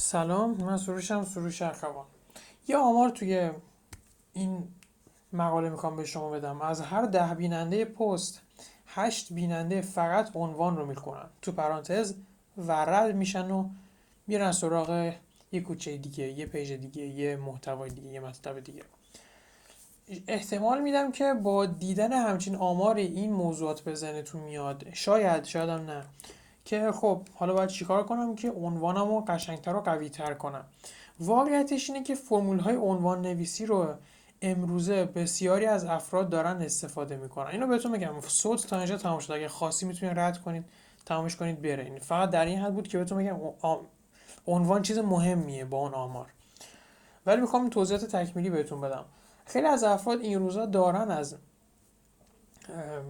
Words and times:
سلام 0.00 0.50
من 0.50 0.76
سروشم 0.76 1.24
سروش 1.24 1.62
اخوان 1.62 2.04
یه 2.68 2.76
آمار 2.76 3.10
توی 3.10 3.50
این 4.32 4.68
مقاله 5.32 5.70
می‌خوام 5.70 5.96
به 5.96 6.04
شما 6.04 6.30
بدم. 6.30 6.62
از 6.62 6.80
هر 6.80 7.02
ده 7.02 7.34
بیننده 7.34 7.84
پست 7.84 8.40
هشت 8.86 9.32
بیننده 9.32 9.80
فقط 9.80 10.30
عنوان 10.34 10.76
رو 10.76 10.86
می‌خونن 10.86 11.26
تو 11.42 11.52
پرانتز 11.52 12.14
و 12.56 12.72
رد 12.72 13.14
میشن 13.14 13.50
و 13.50 13.68
میرن 14.26 14.52
سراغ 14.52 15.12
یه 15.52 15.60
کوچه 15.60 15.96
دیگه 15.96 16.28
یه 16.28 16.46
پیج 16.46 16.72
دیگه 16.72 17.06
یه 17.06 17.36
محتوای 17.36 17.90
دیگه 17.90 18.08
یه 18.08 18.20
مطلب 18.20 18.60
دیگه. 18.60 18.82
احتمال 20.28 20.80
میدم 20.80 21.12
که 21.12 21.34
با 21.34 21.66
دیدن 21.66 22.12
همچین 22.12 22.56
آمار 22.56 22.96
این 22.96 23.32
موضوعات 23.32 23.80
به 23.80 23.94
ذهنتون 23.94 24.40
میاد. 24.40 24.94
شاید 24.94 25.44
شایدم 25.44 25.90
نه. 25.90 26.04
که 26.68 26.92
خب 26.92 27.22
حالا 27.34 27.54
باید 27.54 27.68
چیکار 27.68 28.04
کنم 28.04 28.34
که 28.34 28.50
عنوانم 28.50 29.08
رو 29.08 29.20
قشنگتر 29.20 29.74
و 29.74 29.80
قوی 29.80 30.08
تر 30.08 30.34
کنم. 30.34 30.64
واقعیتش 31.20 31.90
اینه 31.90 32.02
که 32.02 32.14
فرمول 32.14 32.58
های 32.58 32.76
عنوان 32.76 33.22
نویسی 33.22 33.66
رو 33.66 33.94
امروزه 34.42 35.04
بسیاری 35.04 35.66
از 35.66 35.84
افراد 35.84 36.30
دارن 36.30 36.62
استفاده 36.62 37.16
می‌کنن. 37.16 37.46
اینو 37.50 37.66
بهتون 37.66 37.92
میگم 37.92 38.20
صوت 38.20 38.66
تا 38.66 38.78
اینجا 38.78 38.96
تمام 38.96 39.18
شد. 39.18 39.32
اگه 39.32 39.48
خاصی 39.48 39.86
می‌تونید 39.86 40.18
رد 40.18 40.38
کنید 40.38 40.64
تمامش 41.06 41.36
کنید 41.36 41.62
بره 41.62 41.84
این 41.84 41.98
فقط 41.98 42.30
در 42.30 42.44
این 42.44 42.58
حد 42.58 42.74
بود 42.74 42.88
که 42.88 42.98
بهتون 42.98 43.18
میگم 43.18 43.38
عنوان 44.46 44.82
چیز 44.82 44.98
مهمیه 44.98 45.64
با 45.64 45.78
اون 45.78 45.94
آمار. 45.94 46.26
ولی 47.26 47.40
می‌خوام 47.40 47.70
توضیحات 47.70 48.04
تکمیلی 48.04 48.50
بهتون 48.50 48.80
بدم. 48.80 49.04
خیلی 49.46 49.66
از 49.66 49.84
افراد 49.84 50.20
این 50.20 50.38
روزا 50.38 50.66
دارن 50.66 51.10
از 51.10 51.36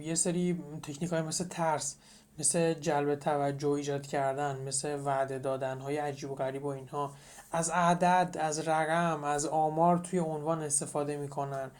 یه 0.00 0.14
سری 0.14 0.64
تکنیک 0.82 1.12
های 1.12 1.22
مثل 1.22 1.44
ترس 1.44 1.96
مثل 2.38 2.74
جلب 2.74 3.14
توجه 3.14 3.68
ایجاد 3.68 4.06
کردن 4.06 4.60
مثل 4.60 5.00
وعده 5.04 5.38
دادن 5.38 5.78
های 5.78 5.96
عجیب 5.96 6.30
و 6.30 6.34
غریب 6.34 6.64
و 6.64 6.68
اینها. 6.68 7.12
از 7.52 7.70
عدد 7.70 8.36
از 8.40 8.68
رقم 8.68 9.24
از 9.24 9.46
آمار 9.46 9.98
توی 9.98 10.18
عنوان 10.18 10.62
استفاده 10.62 11.16
می‌کنن. 11.16 11.70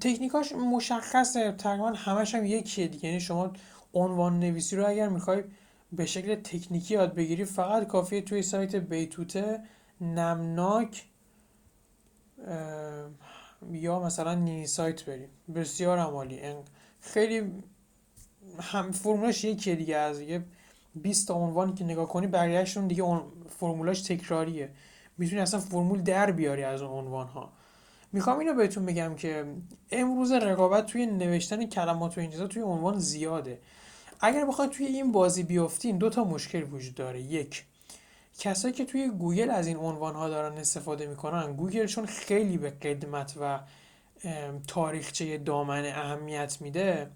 تکنیکاش 0.00 0.52
مشخصه 0.52 1.52
تقریبا 1.52 1.88
همش 1.88 2.34
هم 2.34 2.46
یکیه 2.46 2.88
دیگه. 2.88 3.08
یعنی 3.08 3.20
شما 3.20 3.52
عنوان 3.94 4.40
نویسی 4.40 4.76
رو 4.76 4.88
اگر 4.88 5.08
می‌خوای 5.08 5.44
به 5.92 6.06
شکل 6.06 6.34
تکنیکی 6.34 6.94
یاد 6.94 7.14
بگیری 7.14 7.44
فقط 7.44 7.86
کافیه 7.86 8.20
توی 8.20 8.42
سایت 8.42 8.76
بیتوته 8.76 9.60
نمناک 10.00 11.04
یا 13.72 14.00
مثلا 14.00 14.34
نینی 14.34 14.66
سایت 14.66 15.04
بریم 15.04 15.28
بسیار 15.54 15.98
عمالی. 15.98 16.54
خیلی 17.00 17.52
هم 18.60 18.92
فرمولش 18.92 19.44
یکیه 19.44 19.74
دیگه 19.74 19.96
از 19.96 20.20
یه 20.20 20.44
20 20.94 21.28
تا 21.28 21.34
عنوانی 21.34 21.72
که 21.72 21.84
نگاه 21.84 22.08
کنی 22.08 22.26
بقیه‌شون 22.26 22.86
دیگه 22.86 23.02
اون 23.02 23.22
فرمولاش 23.60 24.02
تکراریه. 24.02 24.70
می‌تونی 25.18 25.40
اصلا 25.40 25.60
فرمول 25.60 26.02
در 26.02 26.30
بیاری 26.30 26.62
از 26.62 26.82
اون 26.82 27.04
عنوان 27.04 27.26
ها 27.26 27.52
می‌خوام 28.12 28.38
اینو 28.38 28.54
بهتون 28.54 28.86
بگم 28.86 29.14
که 29.14 29.44
امروز 29.90 30.32
رقابت 30.32 30.86
توی 30.86 31.06
نوشتن 31.06 31.66
کلمات 31.66 32.18
و 32.18 32.20
این 32.20 32.30
چیزا 32.30 32.46
توی 32.46 32.62
عنوان 32.62 32.98
زیاده. 32.98 33.58
اگر 34.20 34.44
بخواید 34.44 34.70
توی 34.70 34.86
این 34.86 35.12
بازی 35.12 35.42
بیافتین 35.42 35.98
دو 35.98 36.10
تا 36.10 36.24
مشکل 36.24 36.62
وجود 36.62 36.94
داره. 36.94 37.20
یک 37.20 37.64
کسایی 38.38 38.74
که 38.74 38.84
توی 38.84 39.08
گوگل 39.08 39.50
از 39.50 39.66
این 39.66 39.76
عنوان 39.76 40.14
ها 40.14 40.28
دارن 40.28 40.58
استفاده 40.58 41.06
می‌کنن 41.06 41.52
گوگلشون 41.52 42.06
خیلی 42.06 42.58
به 42.58 42.70
قدمت 42.70 43.34
و 43.40 43.60
تاریخچه 44.66 45.38
domain 45.38 45.84
اهمیت 45.84 46.56
میده. 46.60 47.10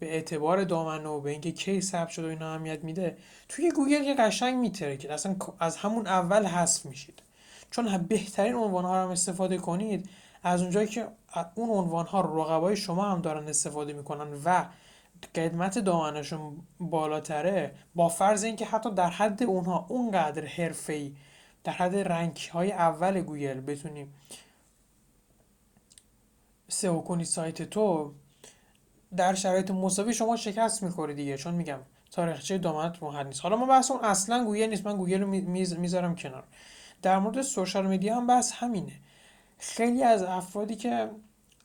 به 0.00 0.14
اعتبار 0.14 0.64
domain 0.64 1.06
و 1.06 1.20
به 1.20 1.30
اینکه 1.30 1.52
کی 1.52 1.80
ثبت 1.80 2.08
شده 2.08 2.26
و 2.26 2.30
اینا 2.30 2.50
اهمیت 2.50 2.84
میده 2.84 3.16
توی 3.48 3.70
گوگل 3.70 4.04
که 4.04 4.14
قشنگ 4.14 4.72
که 4.72 5.12
اصلا 5.12 5.36
از 5.58 5.76
همون 5.76 6.06
اول 6.06 6.46
حذف 6.46 6.86
میشید. 6.86 7.22
چون 7.70 7.96
بهترین 7.96 8.54
عنوان 8.54 8.84
ها 8.84 9.04
رو 9.04 9.10
استفاده 9.10 9.58
کنید 9.58 10.08
از 10.42 10.62
اونجایی 10.62 10.88
که 10.88 11.08
اون 11.54 11.70
عنوان 11.70 12.06
ها 12.06 12.20
رقبای 12.20 12.76
شما 12.76 13.04
هم 13.04 13.20
دارن 13.20 13.48
استفاده 13.48 13.92
می‌کنن 13.92 14.32
و 14.44 14.64
قدمت 15.34 15.78
domain 15.78 16.25
شون 16.25 16.56
بالاتره 16.80 17.74
با 17.94 18.08
فرض 18.08 18.44
اینکه 18.44 18.66
حتی 18.66 18.94
در 18.94 19.10
حد 19.10 19.42
اونها 19.42 19.86
اونقدر 19.88 20.44
حرفه‌ای 20.44 21.16
در 21.64 21.72
حد 21.72 21.96
rank 21.96 22.50
های 22.52 22.72
اول 22.72 23.20
گوگل 23.20 23.60
بتونیم 23.60 24.14
سئو 26.68 27.00
کنی 27.00 27.24
سایت 27.24 27.62
تو 27.62 28.14
در 29.16 29.34
شرایط 29.34 29.70
مساوی 29.70 30.14
شما 30.14 30.36
شکست 30.36 30.82
می‌خوری 30.82 31.14
دیگه. 31.14 31.36
چون 31.36 31.54
میگم 31.54 31.78
تاریخچه 32.10 32.58
domain 32.58 32.96
ت 32.96 33.02
مهم 33.02 33.26
نیست. 33.26 33.40
حالا 33.40 33.56
ما 33.56 33.66
بحث 33.66 33.90
اون 33.90 34.04
اصلا 34.04 34.44
گوگل 34.44 34.66
نیست. 34.66 34.86
من 34.86 34.96
گوگل 34.96 35.20
رو 35.20 35.26
می‌ذارم 35.78 36.14
کنار. 36.14 36.44
در 37.02 37.18
مورد 37.18 37.42
social 37.42 37.86
media 37.86 38.16
هم 38.16 38.26
بحث 38.26 38.52
همینه. 38.52 38.92
خیلی 39.58 40.02
از 40.02 40.22
افرادی 40.22 40.76
که 40.76 41.10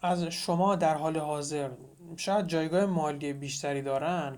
از 0.01 0.23
شما 0.23 0.75
در 0.75 0.95
حال 0.95 1.17
حاضر 1.17 1.69
شاید 2.17 2.47
جایگاه 2.47 2.85
مالی 2.85 3.33
بیشتری 3.33 3.81
دارن 3.81 4.37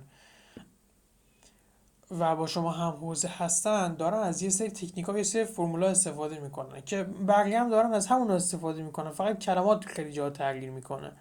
و 2.12 2.36
با 2.36 2.48
شما 2.48 2.72
هم 2.72 2.92
حوزه 2.92 3.28
هستن 3.28 3.96
دارن 3.96 4.18
از 4.18 4.42
یه 4.42 4.50
سری 4.50 4.70
تکنیک 4.70 5.06
ها 5.06 5.18
یه 5.18 5.24
سری 5.24 5.44
فرمولا 5.44 5.88
استفاده 5.88 6.40
می‌کنن 6.40 6.82
که 6.82 7.04
بقیه 7.04 7.60
هم 7.60 7.70
دارن 7.70 7.94
از 7.94 8.08
همون 8.08 8.32
استفاده 8.32 8.84
می‌کنن. 8.84 9.12
فقط 9.12 9.40
کلمات 9.40 9.86
خیلی 9.86 10.12
جا 10.12 10.30
تغییر 10.30 10.72
می‌کنه. 10.72 11.12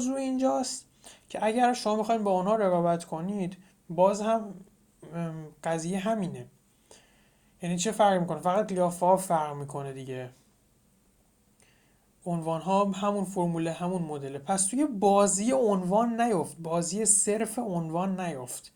موضوع 0.00 0.16
اینجاست 0.16 0.86
که 1.28 1.44
اگر 1.44 1.72
شما 1.72 1.96
می‌خواین 1.96 2.24
با 2.24 2.30
اونها 2.30 2.56
رقابت 2.56 3.04
کنید 3.04 3.56
باز 3.88 4.20
هم 4.20 4.54
قضیه 5.64 5.98
همینه. 5.98 6.46
یعنی 7.62 7.78
چه 7.78 7.92
فرق 7.92 8.20
می‌کنه؟ 8.20 8.40
فقط 8.40 8.66
قیافه 8.66 9.16
فرق 9.16 9.56
می‌کنه 9.56 9.92
دیگه. 9.92 10.30
عنوان 12.26 12.60
ها 12.60 12.84
همون 12.84 13.24
فرموله 13.24 13.72
همون 13.72 14.02
مدله. 14.02 14.38
پس 14.38 14.66
توی 14.66 14.86
بازی 14.86 15.52
عنوان 15.52 16.20
نیفت 16.20 16.56
بازی 16.58 17.04
صرف 17.04 17.58
عنوان 17.58 18.20
نیفت 18.20 18.72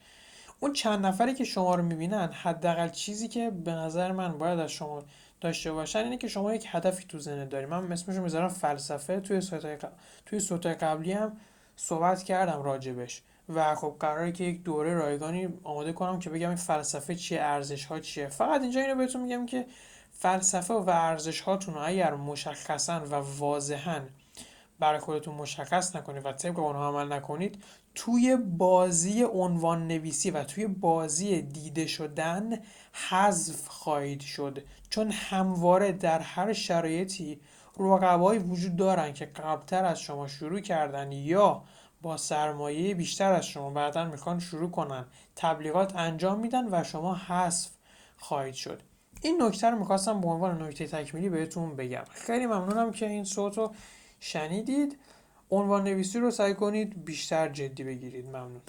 اون 0.60 0.72
چند 0.72 1.06
نفری 1.06 1.34
که 1.34 1.44
شما 1.44 1.74
رو 1.74 1.82
می‌بینن 1.82 2.32
حداقل 2.32 2.88
چیزی 2.88 3.28
که 3.28 3.50
به 3.50 3.72
نظر 3.72 4.12
من 4.12 4.38
باید 4.38 4.58
از 4.58 4.70
شما 4.70 5.02
داشته 5.40 5.72
باشن 5.72 5.98
اینه 5.98 6.16
که 6.16 6.28
شما 6.28 6.54
یک 6.54 6.66
هدفی 6.70 7.04
تو 7.04 7.18
ذهنت 7.18 7.48
داری. 7.48 7.66
من 7.66 7.92
اسمشو 7.92 8.22
می‌ذارم 8.22 8.48
فلسفه. 8.48 9.20
توی 9.20 9.40
سایت 9.40 9.82
توی 10.26 10.40
صوت 10.40 10.66
قبلی 10.66 11.12
هم 11.12 11.36
صحبت 11.76 12.22
کردم 12.22 12.62
راجبش. 12.62 13.22
و 13.48 13.74
خب 13.74 13.96
قراره 14.00 14.32
که 14.32 14.44
یک 14.44 14.62
دوره 14.62 14.94
رایگانی 14.94 15.48
آماده 15.64 15.92
کنم 15.92 16.18
که 16.18 16.30
بگم 16.30 16.48
این 16.48 16.56
فلسفه 16.56 17.14
چیه 17.14 17.40
ارزش 17.42 17.84
ها 17.84 18.00
چیه. 18.00 18.28
فقط 18.28 18.60
اینجا 18.60 18.80
اینو 18.80 18.94
بهتون 18.94 19.22
میگم 19.22 19.46
که 19.46 19.66
فلسفه 20.12 20.74
و 20.74 20.90
ارزش 20.90 21.40
هاتون 21.40 21.74
رو 21.74 21.80
اگر 21.84 22.14
مشخصا 22.14 23.00
و 23.00 23.14
واضحا 23.14 24.00
برای 24.78 24.98
خودتون 24.98 25.34
مشخص 25.34 25.96
نکنید 25.96 26.26
و 26.26 26.32
طبق 26.32 26.58
اونها 26.58 26.88
عمل 26.88 27.12
نکنید 27.12 27.64
توی 27.94 28.36
بازی 28.36 29.22
عنوان 29.22 29.88
نویسی 29.88 30.30
و 30.30 30.44
توی 30.44 30.66
بازی 30.66 31.42
دیده 31.42 31.86
شدن 31.86 32.58
حذف 32.92 33.68
خواهید 33.68 34.20
شد. 34.20 34.64
چون 34.90 35.10
همواره 35.10 35.92
در 35.92 36.18
هر 36.18 36.52
شرایطی 36.52 37.40
رقبایی 37.78 38.40
وجود 38.40 38.76
دارن 38.76 39.12
که 39.12 39.26
قبلتر 39.26 39.84
از 39.84 40.00
شما 40.00 40.28
شروع 40.28 40.60
کردن 40.60 41.12
یا 41.12 41.62
با 42.02 42.16
سرمایه 42.16 42.94
بیشتر 42.94 43.32
از 43.32 43.46
شما 43.46 43.70
بعدا 43.70 44.04
می‌خوان 44.04 44.38
شروع 44.38 44.70
کنن 44.70 45.04
تبلیغات 45.36 45.96
انجام 45.96 46.40
میدن 46.40 46.64
و 46.70 46.84
شما 46.84 47.14
حذف 47.14 47.70
خواهید 48.16 48.54
شد. 48.54 48.82
این 49.22 49.42
نکته 49.42 49.70
رو 49.70 49.78
می‌خواستم 49.78 50.20
به 50.20 50.28
عنوان 50.28 50.62
نکته 50.62 50.86
تکمیلی 50.86 51.28
بهتون 51.28 51.76
بگم. 51.76 52.04
خیلی 52.10 52.46
ممنونم 52.46 52.92
که 52.92 53.06
این 53.06 53.24
صوت 53.24 53.58
رو 53.58 53.74
شنیدید. 54.20 54.98
عنوان 55.50 55.84
نویسی 55.84 56.18
رو 56.18 56.30
سعی 56.30 56.54
کنید 56.54 57.04
بیشتر 57.04 57.48
جدی 57.48 57.84
بگیرید. 57.84 58.26
ممنون. 58.26 58.62